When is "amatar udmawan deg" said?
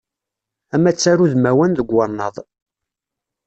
0.75-1.89